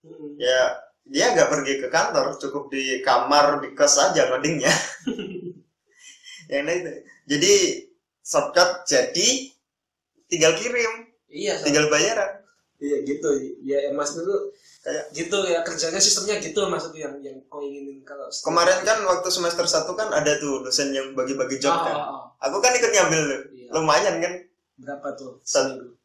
[0.00, 0.32] Mm-mm.
[0.40, 4.72] ya dia nggak pergi ke kantor cukup di kamar di kos aja ngodingnya.
[6.50, 6.92] Yang itu.
[7.30, 7.52] Jadi
[8.26, 9.28] shortcut jadi
[10.30, 12.39] tinggal kirim iya tinggal bayaran
[12.80, 13.28] iya gitu.
[13.62, 18.24] Ya mas dulu Kayak- gitu ya kerjanya sistemnya gitu maksudnya yang yang kau inginin kalau
[18.32, 21.94] kemarin kan waktu semester 1 kan ada tuh dosen yang bagi-bagi job Ah, kan.
[21.94, 22.22] ah, ah.
[22.40, 23.40] aku kan ikut ngambil tuh.
[23.52, 23.68] Iya.
[23.70, 24.32] lumayan kan?
[24.80, 25.36] Berapa tuh?
[25.44, 26.00] Sat- seminggu.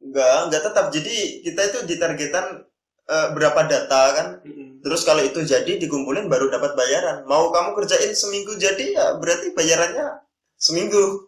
[0.00, 0.86] Enggak enggak tetap.
[0.88, 2.46] Jadi kita itu ditargetan
[3.04, 4.28] eh, berapa data kan?
[4.46, 4.68] Mm-mm.
[4.80, 7.26] terus kalau itu jadi dikumpulin baru dapat bayaran.
[7.26, 10.22] Mau kamu kerjain seminggu jadi ya berarti bayarannya
[10.56, 11.26] seminggu.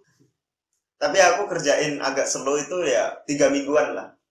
[0.96, 4.14] Tapi aku kerjain agak slow itu ya tiga mingguan lah.
[4.14, 4.21] Oh,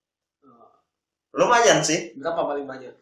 [1.36, 2.16] lumayan sih.
[2.16, 2.94] Berapa paling banyak?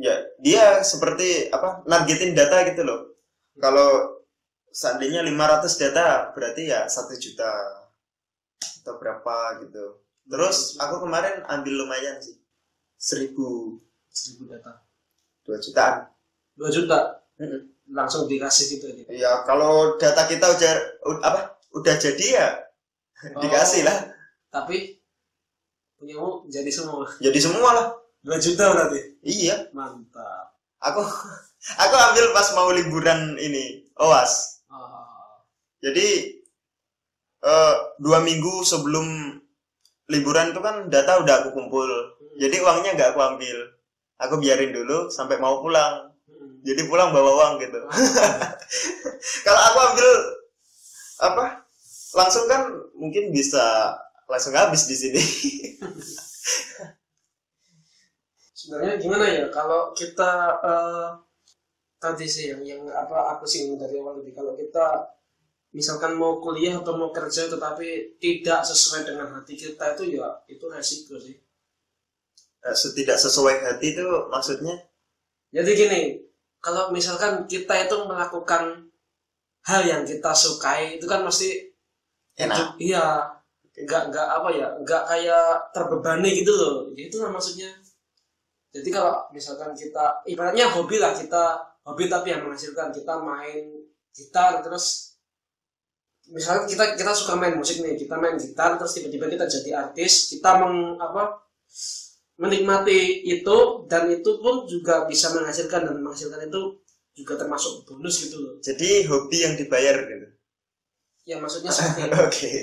[0.00, 3.18] Ya dia seperti apa nargetin data gitu loh.
[3.58, 4.22] Kalau
[4.70, 7.50] seandainya 500 data berarti ya satu juta
[8.80, 10.00] atau berapa gitu.
[10.30, 12.38] Terus aku kemarin ambil lumayan sih.
[12.96, 13.80] Seribu.
[14.08, 14.82] Seribu data.
[15.44, 16.06] Dua jutaan.
[16.54, 17.24] Dua juta?
[17.90, 19.02] Langsung dikasih gitu aja?
[19.10, 20.74] Ya kalau data kita udah
[21.26, 22.48] apa udah jadi ya
[23.40, 23.98] dikasih lah.
[24.50, 24.99] tapi
[26.00, 27.04] punyamu jadi semua.
[27.20, 27.86] Jadi semua lah.
[28.24, 29.20] Dua juta berarti?
[29.20, 29.68] Iya.
[29.76, 30.56] Mantap.
[30.80, 31.04] Aku
[31.84, 35.44] aku ambil pas mau liburan ini oas Ah,
[35.84, 36.40] jadi
[37.44, 39.36] eh, dua minggu sebelum
[40.08, 41.90] liburan itu kan data udah aku kumpul.
[42.40, 43.58] Jadi uangnya nggak aku ambil.
[44.20, 46.08] Aku biarin dulu sampai mau pulang.
[46.28, 46.64] Mm-mm.
[46.64, 47.80] jadi pulang bawa uang gitu.
[49.44, 50.08] Kalau aku ambil
[51.20, 51.44] apa
[52.16, 53.92] langsung kan mungkin bisa
[54.30, 55.22] langsung habis di sini.
[58.58, 60.30] Sebenarnya gimana ya kalau kita
[60.70, 61.08] eh,
[62.04, 64.86] tadi sih yang yang apa aku sih dari awal tadi kalau kita
[65.78, 67.88] misalkan mau kuliah atau mau kerja tetapi
[68.24, 71.36] tidak sesuai dengan hati kita itu ya itu resiko sih.
[72.68, 74.74] Eh, tidak sesuai hati itu maksudnya?
[75.56, 76.00] Jadi gini
[76.64, 78.64] kalau misalkan kita itu melakukan
[79.68, 81.48] hal yang kita sukai itu kan pasti
[82.36, 82.56] enak.
[82.58, 83.04] hidup- iya
[83.84, 86.74] nggak nggak apa ya nggak kayak terbebani gitu loh.
[86.92, 87.70] Jadi itu lah maksudnya.
[88.70, 93.82] Jadi kalau misalkan kita ibaratnya hobi lah kita hobi tapi yang menghasilkan kita main
[94.14, 95.18] gitar terus
[96.30, 100.30] misalnya kita kita suka main musik nih kita main gitar terus tiba-tiba kita jadi artis
[100.30, 101.42] kita meng apa
[102.38, 103.58] menikmati itu
[103.90, 106.78] dan itu pun juga bisa menghasilkan dan menghasilkan itu
[107.12, 108.54] juga termasuk bonus gitu loh.
[108.62, 110.26] Jadi hobi yang dibayar gitu?
[111.26, 112.54] Ya maksudnya seperti oke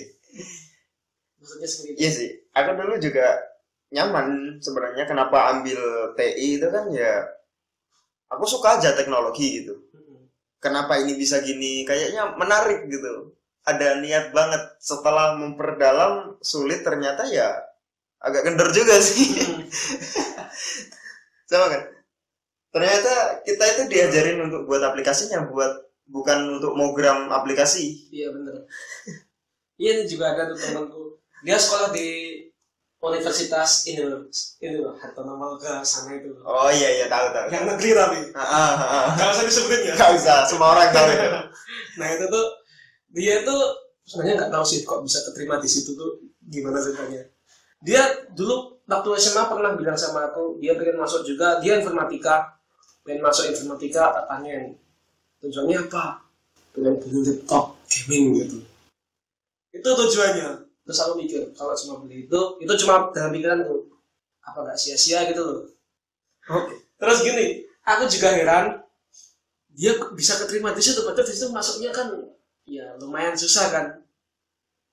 [1.38, 2.30] maksudnya seperti itu iya sih.
[2.58, 3.28] Aku dulu juga
[3.94, 5.80] nyaman sebenarnya kenapa ambil
[6.20, 7.24] TI itu kan ya
[8.28, 9.76] aku suka aja teknologi gitu.
[10.58, 11.86] Kenapa ini bisa gini?
[11.86, 13.38] Kayaknya menarik gitu.
[13.68, 17.52] Ada niat banget setelah memperdalam sulit ternyata ya
[18.18, 19.38] agak kendor juga sih.
[21.50, 21.84] Sama kan?
[22.74, 28.10] Ternyata kita itu diajarin untuk buat aplikasinya buat bukan untuk mogram aplikasi.
[28.12, 28.66] Iya bener.
[29.78, 31.17] Iya ini juga ada tuh temanku.
[31.46, 32.42] Dia sekolah di
[32.98, 34.26] universitas ini loh,
[34.58, 36.34] ini loh Hartono Malga sana itu.
[36.42, 37.46] Oh iya iya tahu tahu.
[37.54, 38.20] Yang negeri tapi.
[38.34, 39.06] Ah, ah, ah.
[39.14, 39.94] Kalau usah disebutin ya?
[39.94, 41.30] Nggak usah semua orang tahu itu.
[41.98, 42.46] Nah itu tuh
[43.14, 43.62] dia tuh
[44.06, 47.26] sebenarnya nggak tahu sih kok bisa keterima di situ tuh gimana ceritanya.
[47.86, 48.02] Dia
[48.34, 52.58] dulu waktu SMA pernah bilang sama aku dia pengen masuk juga dia informatika.
[53.06, 54.74] Pengen masuk informatika tak tanyain
[55.42, 56.26] tujuannya apa?
[56.74, 58.58] Pengen beli laptop gaming gitu.
[59.74, 63.92] Itu tujuannya terus aku mikir kalau cuma beli itu itu cuma dalam pikiranku
[64.40, 65.60] apa nggak sia-sia gitu loh
[66.48, 68.80] oke terus gini aku juga heran
[69.76, 72.08] dia bisa keterima di situ padahal di situ masuknya kan
[72.64, 73.88] ya lumayan susah kan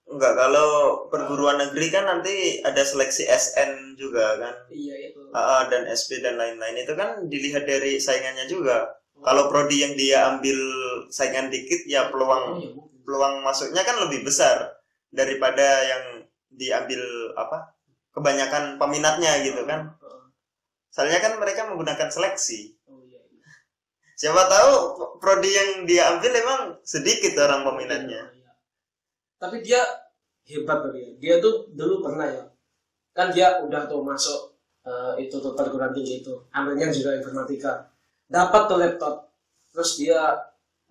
[0.04, 0.68] Enggak, kalau
[1.08, 4.54] perguruan negeri kan nanti ada seleksi SN juga kan.
[4.68, 9.00] iya itu AA dan SP dan lain-lain itu kan dilihat dari saingannya juga.
[9.24, 10.60] Kalau prodi yang dia ambil
[11.08, 13.00] saingan dikit ya oh, peluang iya, mungkin.
[13.08, 14.73] peluang masuknya kan lebih besar
[15.14, 16.04] daripada yang
[16.50, 17.02] diambil
[17.38, 17.72] apa?
[18.14, 19.90] kebanyakan peminatnya gitu kan.
[20.94, 22.78] Soalnya kan mereka menggunakan seleksi.
[24.14, 24.72] Siapa tahu
[25.18, 28.30] prodi yang dia ambil emang sedikit orang peminatnya.
[29.42, 29.82] Tapi dia
[30.44, 32.44] hebat tuh dia dia tuh dulu pernah ya
[33.16, 34.52] kan dia udah tuh masuk
[34.84, 37.88] eh, itu tuh perguruan tinggi itu ambilnya juga informatika
[38.28, 39.14] dapat tuh laptop
[39.72, 40.36] terus dia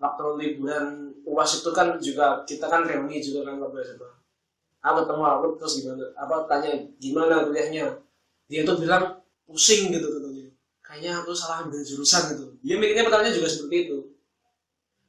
[0.02, 4.10] waktu liburan uas itu kan juga kita kan reuni juga kan waktu SMA
[4.84, 6.04] aku ketemu aku terus gimana?
[6.20, 7.86] Apa tanya gimana kuliahnya?
[8.50, 10.46] Dia tuh bilang pusing gitu katanya.
[10.84, 12.44] Kayaknya aku salah ambil jurusan gitu.
[12.60, 13.98] Dia mikirnya pertamanya juga seperti itu.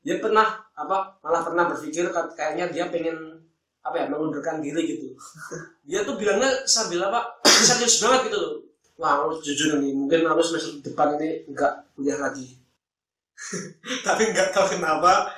[0.06, 0.47] Dia pernah
[0.78, 3.41] apa malah pernah berpikir ka- kayaknya dia pengen
[3.82, 5.08] apa ya mengundurkan diri gitu.
[5.88, 8.54] Dia tuh bilangnya sambil apa serius banget gitu loh.
[8.97, 12.58] Wah aku jujur nih mungkin aku semester depan ini enggak kuliah lagi.
[14.08, 15.30] Tapi nggak tahu kenapa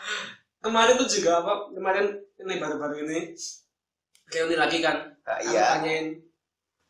[0.62, 2.06] kemarin tuh juga apa kemarin
[2.38, 3.20] ini baru-baru ini
[4.34, 5.15] reuni lagi kan?
[5.24, 5.78] Aku iya.
[5.78, 6.08] tanyain.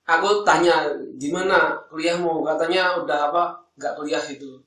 [0.08, 0.88] Aku tanya
[1.20, 2.46] gimana kuliahmu?
[2.48, 3.44] Katanya udah apa
[3.76, 4.64] nggak kuliah itu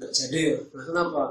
[0.00, 0.40] nggak jadi.
[0.54, 1.22] Ya nah, kenapa?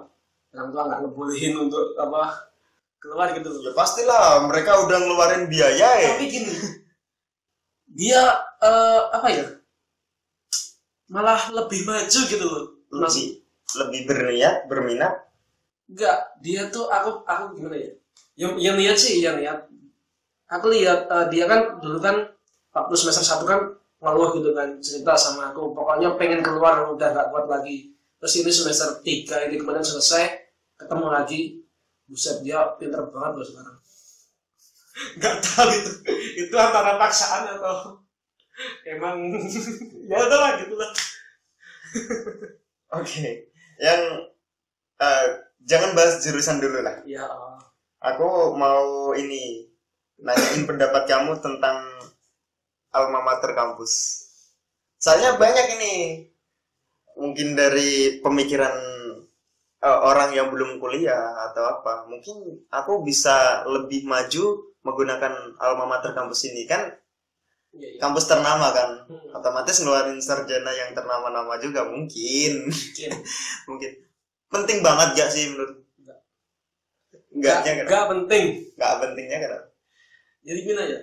[0.54, 2.54] Orang tua nggak ngebolehin untuk apa
[3.02, 3.50] keluar gitu.
[3.60, 6.10] Ya pastilah mereka udah ngeluarin biaya ya.
[6.16, 6.54] tapi gini
[7.94, 8.22] dia
[8.58, 9.46] eh, apa ya
[11.14, 12.66] malah lebih maju gitu loh.
[12.90, 15.14] Lebih lebih berniat, berminat.
[15.90, 17.92] Enggak, dia tuh aku aku gimana ya?
[18.40, 19.68] Yang yang lihat sih yang lihat.
[20.50, 22.30] Aku lihat eh, dia kan dulu kan
[22.74, 23.60] waktu semester satu kan
[24.04, 28.52] ngeluh gitu kan cerita sama aku pokoknya pengen keluar udah gak kuat lagi terus ini
[28.52, 30.28] semester tiga ini kemarin selesai
[30.76, 31.64] ketemu lagi
[32.04, 33.78] buset dia pinter banget loh sekarang
[35.24, 35.92] nggak tahu itu
[36.36, 38.04] itu antara paksaan atau
[38.92, 39.24] emang
[40.12, 40.92] ya udah lah gitu lah
[42.94, 43.50] Oke.
[43.82, 44.14] Yang eh,
[45.74, 47.02] jangan bahas jurusan dulu lah.
[47.10, 47.26] ya
[48.14, 49.66] Aku mau ini
[50.22, 51.82] nanyain pendapat kamu tentang
[52.94, 54.22] alma mater kampus.
[55.02, 55.94] Soalnya banyak ini
[57.18, 58.76] mungkin dari pemikiran
[59.82, 62.06] eh, orang yang belum kuliah atau apa.
[62.06, 66.92] Mungkin aku bisa lebih maju menggunakan alma mater kampus ini kan
[67.74, 68.00] iya, iya.
[68.04, 69.10] kampus ternama kan.
[69.10, 72.70] Hmm, Otomatis ngeluarin sarjana yang ternama-nama juga mungkin.
[72.70, 73.10] mungkin.
[73.72, 73.92] mungkin
[74.54, 76.18] penting banget gak sih menurut Enggak.
[77.34, 78.46] enggaknya Nggak- kan nggak penting.
[78.78, 79.52] Enggak pentingnya kan
[80.44, 81.00] jadi gini aja.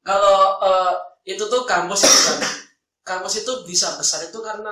[0.00, 0.92] Kalau eh,
[1.28, 2.38] itu tuh kampus itu kan.
[3.10, 4.70] Kampus itu bisa besar itu karena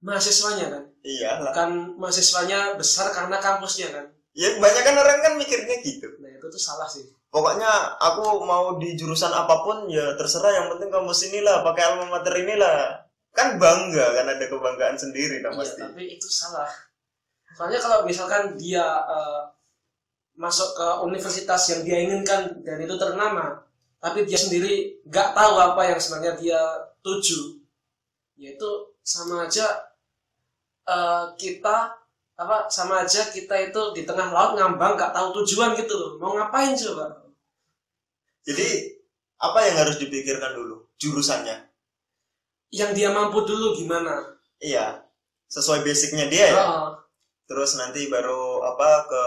[0.00, 0.82] mahasiswanya kan.
[1.00, 4.06] Iya lah kan mahasiswanya besar karena kampusnya kan.
[4.32, 6.08] Ya kebanyakan orang kan mikirnya gitu.
[6.18, 7.04] Nah itu tuh salah sih.
[7.28, 10.50] Pokoknya aku mau di jurusan apa pun ya terserah.
[10.50, 13.02] Yang penting kampus inilah pakai alma mater inilah.
[13.30, 15.78] Kan bangga kan ada kebanggaan sendiri kan iya pasti.
[15.78, 16.66] tapi itu salah
[17.54, 19.42] soalnya kalau misalkan dia eh,
[20.38, 23.60] masuk ke universitas yang dia inginkan dan itu ternama
[24.00, 26.60] tapi dia sendiri nggak tahu apa yang sebenarnya dia
[27.04, 27.60] tuju
[28.40, 28.68] yaitu
[29.04, 29.66] sama aja
[30.88, 32.00] eh, kita
[32.40, 36.16] apa sama aja kita itu di tengah laut ngambang nggak tahu tujuan gitu loh.
[36.16, 37.28] Mau ngapain coba?
[38.48, 38.96] Jadi
[39.36, 41.68] apa yang harus dipikirkan dulu jurusannya?
[42.72, 44.40] Yang dia mampu dulu gimana?
[44.56, 45.04] Iya
[45.50, 46.64] sesuai basicnya dia ya.
[47.50, 49.24] Terus nanti baru apa ke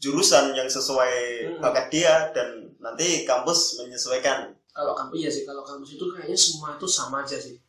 [0.00, 1.60] jurusan yang sesuai Hmm.
[1.60, 4.56] bakat dia dan nanti kampus menyesuaikan.
[4.72, 7.60] Kalau kampus iya sih kalau kampus itu kayaknya semua itu sama aja sih.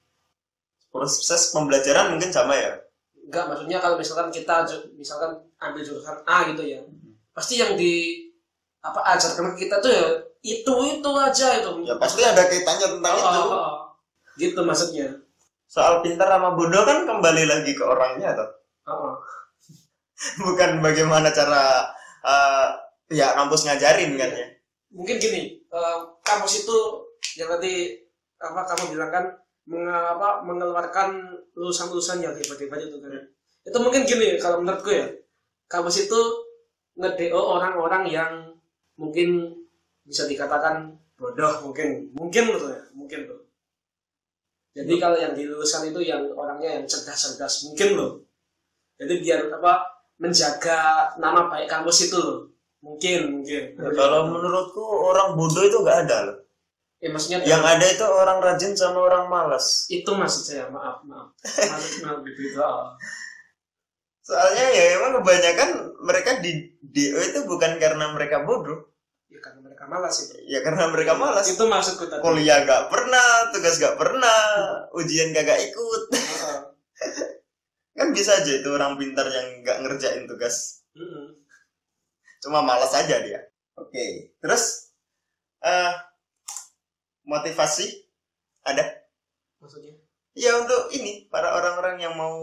[0.87, 2.79] Proses pembelajaran mungkin sama ya?
[3.27, 4.63] Enggak maksudnya kalau misalkan kita
[4.95, 6.79] misalkan ambil jurusan A gitu ya
[7.33, 8.23] pasti yang di
[8.79, 10.05] apa ajarkan kita tuh ya
[10.43, 11.71] itu itu aja itu.
[11.83, 13.41] Ya pasti ada kaitannya tentang Oh, itu.
[13.41, 13.75] oh, oh.
[14.37, 15.07] gitu maksudnya.
[15.65, 18.47] Soal pintar sama bodoh kan kembali lagi ke orangnya atau
[18.83, 19.15] Oh, oh.
[20.45, 21.91] bukan bagaimana cara
[22.23, 22.67] eh,
[23.11, 24.47] pihak kampus ngajarin kan ya.
[24.93, 26.77] Mungkin gini eh, kampus itu
[27.39, 27.97] yang tadi
[28.43, 29.25] apa kamu bilang kan
[29.67, 33.15] meng- apa, mengeluarkan lulusan-lulusan yang hebat-hebat itu kan
[33.63, 35.07] itu mungkin gini kalau menurutku ya
[35.71, 36.19] kampus itu
[36.99, 38.31] nge-DO orang-orang yang
[38.99, 39.55] mungkin
[40.03, 43.41] bisa dikatakan bodoh mungkin mungkin loh ya mungkin loh
[44.75, 48.11] jadi kalau yang diluluskan itu yang orangnya yang cerdas-cerdas mungkin loh
[48.99, 52.19] jadi biar apa menjaga nama baik kampus itu.
[52.19, 53.63] Loh mungkin mungkin.
[53.79, 56.37] Ya, kalau menurutku orang bodoh itu nggak ada loh.
[56.99, 59.87] Ya maksudnya yang ada itu orang rajin sama orang malas.
[59.87, 61.31] Itu maksud saya maaf maaf.
[61.39, 62.95] Maaf, maaf gitu oh.
[64.23, 68.87] soalnya ya emang kebanyakan mereka di DO itu bukan karena mereka bodoh.
[69.27, 70.35] Ya karena mereka malas itu.
[70.47, 71.43] Ya karena mereka malas.
[71.51, 72.23] Itu maksudku tadi.
[72.23, 74.39] Kuliah nggak pernah tugas nggak pernah
[74.95, 76.01] ujian kagak ikut.
[76.15, 77.42] Heeh.
[77.93, 80.85] Kan bisa aja itu orang pintar yang nggak ngerjain tugas.
[80.93, 81.41] Mm-mm.
[82.43, 83.39] cuma malas aja dia.
[83.79, 84.93] Oke terus
[85.63, 85.93] eh
[87.23, 88.03] motivasi?
[88.63, 88.83] Ada?
[89.59, 89.95] Maksudnya?
[90.33, 92.35] Ya untuk ini para orang-orang yang mau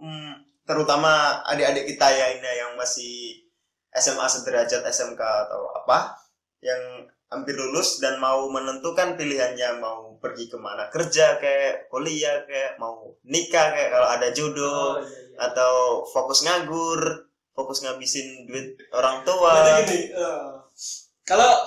[0.00, 3.46] hmm, terutama adik-adik kita ya ini yang masih
[3.94, 6.20] SMA sederajat SMK atau apa
[6.60, 12.78] yang hampir lulus dan mau menentukan pilihannya mau pergi ke mana kerja kayak kuliah kayak
[12.78, 15.50] mau nikah kayak kalau ada jodoh oh iya iya.
[15.50, 19.80] atau fokus nganggur fokus ngabisin duit orang tua.
[19.88, 20.46] Gini, eh,
[21.24, 21.64] kalau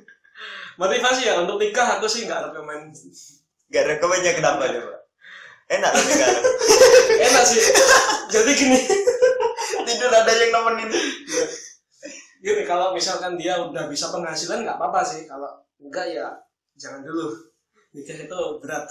[0.80, 2.94] motivasi ya untuk nikah aku sih nggak rekomen.
[3.66, 4.94] gak ada kebanyakan kenapa coba?
[5.66, 6.34] Enak tapi kan
[7.26, 7.58] Enak sih.
[8.30, 8.78] Jadi gini,
[9.90, 10.94] tidur ada yang nemenin
[12.42, 15.24] gini kalau misalkan dia udah bisa penghasilan nggak apa-apa sih.
[15.24, 16.26] Kalau enggak ya
[16.76, 17.32] jangan dulu.
[17.96, 18.84] Nikah itu berat.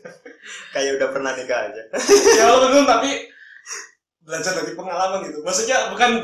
[0.74, 1.82] kayak udah pernah nikah aja
[2.38, 3.26] ya walaupun tapi
[4.22, 5.42] belajar dari pengalaman gitu.
[5.42, 6.22] Maksudnya bukan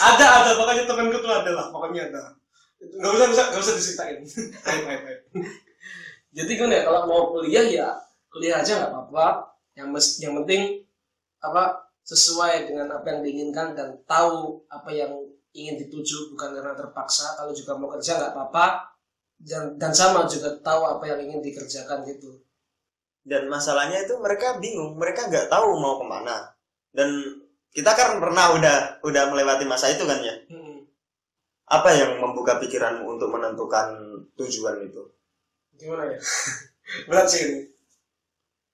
[0.00, 2.34] ada ada pokoknya temanku tuh ada lah pokoknya ada.
[2.80, 4.18] Nggak usah nggak usah nggak usah diceritain.
[4.66, 5.20] Aib, aib, aib.
[6.30, 7.88] Jadi kan ya kalau mau kuliah ya
[8.32, 9.54] kuliah aja nggak apa-apa.
[9.76, 10.62] Yang mes- yang penting
[11.40, 15.12] apa sesuai dengan apa yang diinginkan dan tahu apa yang
[15.54, 17.26] ingin dituju bukan karena terpaksa.
[17.38, 18.66] Kalau juga mau kerja nggak apa-apa
[19.40, 22.30] dan dan sama juga tahu apa yang ingin dikerjakan gitu.
[23.20, 26.36] dan masalahnya itu mereka bingung mereka nggak tahu mau ke mana
[26.96, 27.08] dan
[27.70, 30.88] kita kan pernah udah udah melewati masa itu kan ya Hmm.
[31.68, 33.88] apa yang membuka pikiranmu untuk menentukan
[34.40, 35.02] tujuan itu
[35.78, 36.18] Gimana ya?
[37.08, 37.60] Berat sih ini.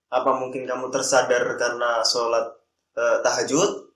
[0.07, 2.56] apa mungkin kamu tersadar karena sholat
[2.97, 3.93] eh, tahajud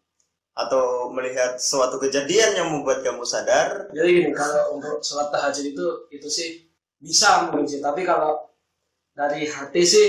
[0.51, 3.89] atau melihat suatu kejadian yang membuat kamu sadar?
[3.95, 6.49] Jadi gini, kalau untuk sholat tahajud itu itu sih
[7.01, 8.51] bisa mungkin sih, tapi kalau
[9.17, 10.07] dari hati sih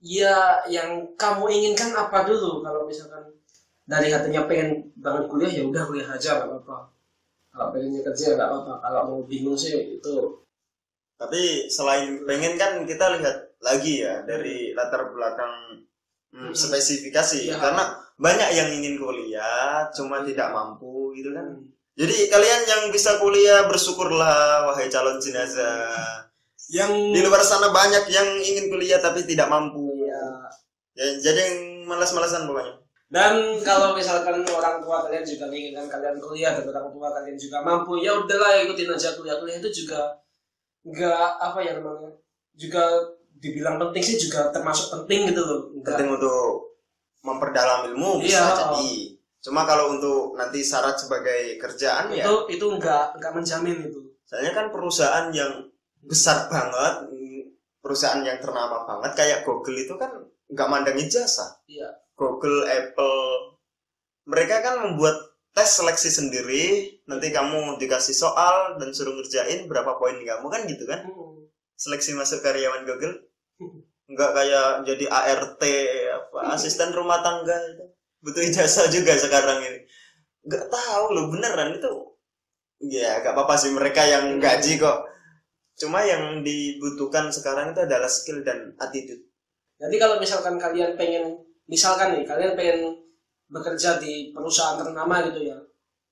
[0.00, 2.64] ya yang kamu inginkan apa dulu?
[2.64, 3.34] Kalau misalkan
[3.88, 6.76] dari hatinya pengen banget kuliah ya udah kuliah aja nggak apa-apa.
[7.52, 8.74] Kalau pengennya kerja nggak apa-apa.
[8.84, 10.44] Kalau mau bingung sih itu.
[11.18, 15.82] Tapi selain pengen kan kita lihat lagi ya dari latar belakang
[16.28, 16.52] Hmm.
[16.52, 17.56] spesifikasi Ya.
[17.56, 23.18] karena banyak yang ingin kuliah cuma tidak mampu gitu kan hmm, Jadi kalian yang bisa
[23.18, 25.90] kuliah bersyukurlah wahai calon jenazah.
[26.68, 30.04] yang Di luar sana banyak yang ingin kuliah tapi tidak mampu.
[30.04, 30.20] ya
[30.94, 32.74] Ya, jadi yang malas-malasan pokoknya.
[33.08, 37.56] dan kalau misalkan orang tua kalian juga menginginkan kalian kuliah dan orang tua kalian juga
[37.62, 40.12] mampu ya udahlah ikutin aja kuliah kuliah itu juga
[40.84, 42.12] nggak apa ya namanya
[42.52, 42.84] juga
[43.38, 46.74] dibilang penting sih juga termasuk penting gitu loh nggak Penting untuk
[47.22, 48.54] memperdalam ilmu bisa Iya.
[48.54, 48.90] jadi.
[49.38, 54.52] Cuma kalau untuk nanti syarat sebagai kerjaan ya, itu itu nggak nggak menjamin itu soalnya
[54.52, 55.70] kan perusahaan yang
[56.04, 57.08] besar banget,
[57.80, 60.10] perusahaan yang ternama banget kayak Google itu kan
[60.52, 61.64] nggak mandang ijazah.
[61.64, 63.54] iya Google, Apple,
[64.26, 65.14] mereka kan membuat
[65.54, 66.98] tes seleksi sendiri.
[67.06, 71.06] Nanti kamu dikasih soal dan suruh ngerjain berapa poin kamu kan gitu kan?
[71.78, 73.22] Seleksi masuk karyawan Google.
[74.08, 75.62] Nggak kayak jadi ART
[76.08, 77.84] apa asisten rumah tangga itu.
[78.24, 79.80] Butuh ijazah juga sekarang ini.
[80.48, 81.92] Nggak tahu loh beneran itu.
[82.88, 85.04] Ya nggak apa-apa sih mereka yang gaji kok.
[85.78, 89.22] Cuma yang dibutuhkan sekarang itu adalah skill dan attitude.
[89.78, 91.38] jadi kalau misalkan kalian pengen
[91.70, 92.98] misalkan nih kalian pengen
[93.48, 95.56] bekerja di perusahaan ternama gitu ya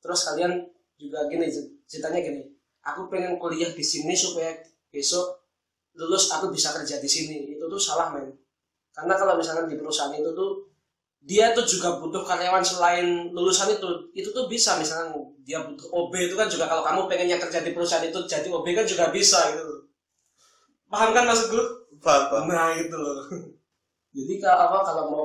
[0.01, 0.65] terus kalian
[0.97, 1.49] juga gini
[1.85, 2.43] ceritanya gini
[2.85, 4.57] aku pengen kuliah di sini supaya
[4.89, 5.46] besok
[6.01, 7.37] lulus aku bisa kerja di sini.
[7.57, 8.33] Itu tuh salah men.
[8.97, 10.51] Karena kalau misalkan di perusahaan itu tuh
[11.27, 13.91] dia tuh juga butuh karyawan selain lulusan itu.
[14.17, 15.13] Itu tuh bisa misalkan
[15.47, 18.67] dia butuh OB itu kan juga kalau kamu pengennya kerja di perusahaan itu jadi OB
[18.75, 19.87] kan juga bisa gitu
[20.91, 21.65] paham kan maksud gue
[22.05, 22.45] Paham, paham?
[22.53, 23.25] nah itu loh.
[24.17, 25.25] Jadi kalau apa kalau mau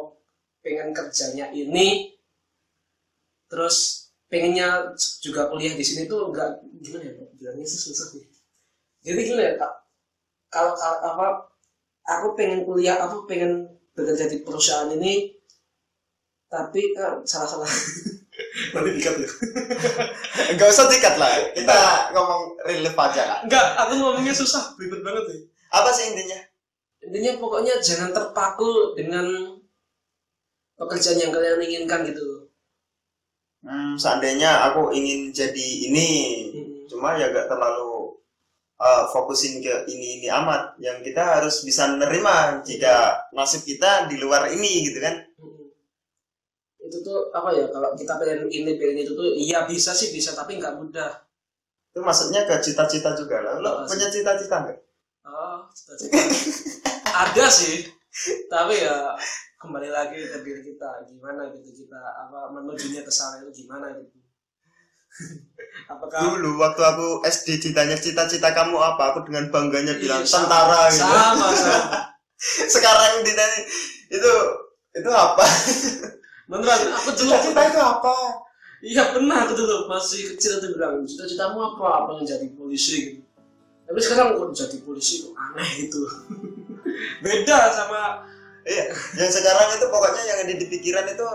[0.64, 2.12] pengen kerjanya ini
[3.52, 8.26] terus pengennya juga kuliah di sini tuh enggak gimana ya bilangnya sih susah nih
[9.04, 9.74] jadi gini ya Kak
[10.52, 11.28] kalau kalau apa
[12.06, 15.32] aku pengen kuliah aku pengen bekerja di perusahaan ini
[16.46, 17.72] tapi kan salah salah
[18.76, 19.30] nanti dikat ya
[20.52, 21.32] Enggak usah dikat lah.
[21.56, 21.78] Kita
[22.12, 23.40] ngomong relief aja kak.
[23.48, 25.42] enggak aku ngomongnya susah ribet banget nih
[25.72, 26.40] Apa sih intinya?
[27.02, 29.26] intinya pokoknya jangan terpaku dengan
[30.76, 32.52] pekerjaan yang kalian inginkan gitu
[33.62, 36.10] Hmm, seandainya aku ingin jadi ini,
[36.50, 36.82] Hmm.
[36.90, 37.91] cuma ya gak terlalu
[38.82, 40.82] uh, fokusin ke ini ini amat.
[40.82, 45.16] Yang kita harus bisa menerima jika nasib kita di luar ini gitu kan.
[45.38, 45.70] Hmm.
[46.82, 50.34] itu tuh apa ya kalau kita pengen ini pengen itu tuh iya bisa sih bisa
[50.34, 51.24] tapi nggak mudah
[51.94, 53.54] Itu maksudnya ke cita-cita juga lah.
[53.64, 54.80] Lo Oh, punya cita-cita nggak?
[55.24, 56.18] oh cita-cita
[57.24, 57.86] ada sih
[58.50, 59.14] tapi ya
[59.56, 64.18] kembali lagi ke diri kita gimana gitu kita apa menujunya ke sana itu gimana gitu
[65.88, 69.16] apakah Dulu waktu aku SD citanya cita-cita kamu apa?
[69.16, 71.04] Aku dengan bangganya bilang Iya, sama, tentara gitu.
[71.04, 71.80] sama sama
[72.74, 73.60] Sekarang ditanya
[74.12, 74.32] itu
[74.92, 75.46] itu apa?
[76.52, 78.16] beneran aku dulu Cita-cita itu apa?
[78.82, 83.22] iya pernah aku dulu masih kecil tuh bilang cita-citamu apa pengen jadi polisi gitu
[83.86, 86.02] tapi sekarang kok jadi polisi kok aneh gitu
[87.24, 88.26] beda sama
[88.62, 91.26] Iya, yang sekarang itu pokoknya yang ada di pikiran itu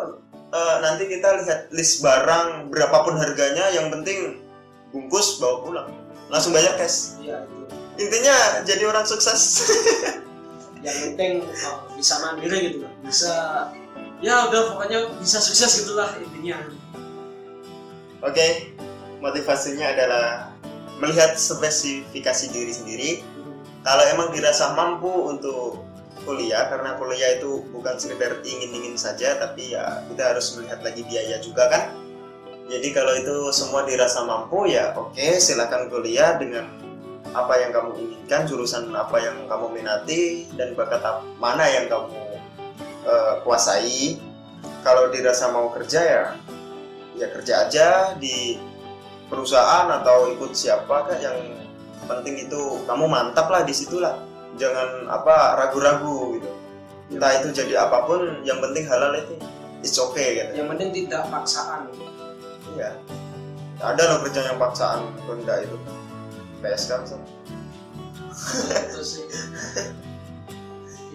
[0.52, 4.42] eh, nanti kita lihat list barang berapapun harganya, yang penting
[4.90, 5.88] bungkus bawa pulang,
[6.30, 7.18] langsung bayar cash.
[7.22, 7.64] ya itu
[7.96, 9.40] Intinya jadi orang sukses.
[10.86, 13.32] yang penting oh, bisa mandiri gitu lah bisa
[14.22, 16.62] ya udah pokoknya bisa sukses gitulah intinya
[18.24, 18.74] Oke,
[19.20, 20.50] motivasinya adalah
[20.98, 23.10] melihat spesifikasi diri sendiri.
[23.84, 25.85] Kalau emang dirasa mampu untuk
[26.26, 31.38] kuliah, karena kuliah itu bukan sekedar ingin-ingin saja, tapi ya kita harus melihat lagi biaya
[31.38, 31.94] juga kan.
[32.66, 36.66] Jadi kalau itu semua dirasa mampu ya oke silakan kuliah dengan
[37.30, 40.98] apa yang kamu inginkan, jurusan apa yang kamu minati dan bakat
[41.38, 42.10] mana yang kamu
[43.06, 44.18] eh, kuasai.
[44.82, 46.24] Kalau dirasa mau kerja ya
[47.16, 48.60] ya kerja aja di
[49.26, 51.38] perusahaan atau ikut siapa kan yang
[52.06, 54.14] penting itu kamu mantap lah di situlah
[54.56, 56.50] jangan apa ragu-ragu gitu.
[57.12, 59.38] Entah itu jadi apa pun yang penting halal itu
[59.80, 60.64] it's okay gitu.
[60.64, 61.88] Yang penting tidak paksaan.
[62.74, 62.90] Iya.
[63.78, 65.76] Ada loh kerja yang paksaan benda itu.
[66.64, 67.16] PSK so.
[68.92, 69.24] itu sih.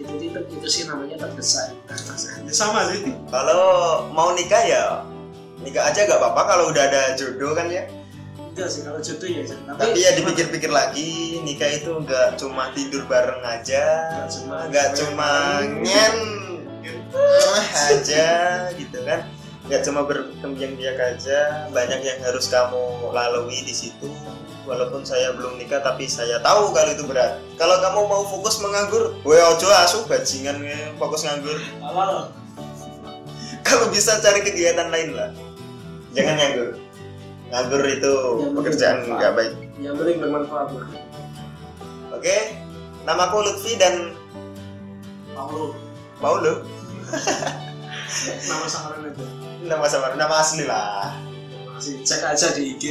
[0.00, 1.76] Itu itu itu sih namanya terdesak.
[2.46, 3.12] Ya, sama sih.
[3.28, 5.04] Kalau mau nikah ya
[5.62, 7.86] nikah aja gak apa-apa kalau udah ada jodoh kan ya
[8.52, 9.58] enggak sih kalau jodoh ya Jan.
[9.64, 13.84] tapi ya dipikir-pikir lagi nikah itu nggak cuma tidur bareng aja
[14.68, 16.16] Nggak cuma- ngen
[17.72, 18.28] aja
[18.76, 19.24] gitu kan.
[19.62, 24.12] Nggak cuma berkembang biak aja banyak yang harus kamu lalui di situ.
[24.68, 27.40] Walaupun saya belum nikah tapi saya tahu kalau itu berat.
[27.56, 30.60] Kalau kamu mau fokus menganggur gue ojo asu bajingan
[31.00, 31.56] fokus nganggur.
[31.80, 32.28] Awal.
[33.64, 35.30] Kalau bisa cari kegiatan lain lah.
[36.12, 36.91] Jangan nganggur
[37.52, 39.52] nganggur itu Yang pekerjaan nggak baik.
[39.76, 40.68] yang penting bermanfaat
[42.10, 42.36] oke
[43.04, 44.16] namaku Lutfi dan
[45.32, 45.76] Paulo
[46.16, 46.64] Paulo
[48.22, 49.24] nama samaran aja.
[49.62, 51.12] Nama samaran nama asli lah.
[51.68, 52.84] Masih cek aja di IG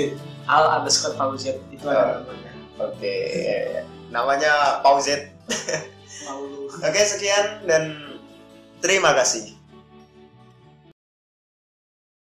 [0.46, 2.52] al underscore Fauzet itu ada namanya.
[2.78, 3.18] oke.
[4.12, 4.54] Namanya
[4.84, 5.32] Pauzet
[6.22, 7.98] Paulo oke sekian dan
[8.78, 9.58] terima kasih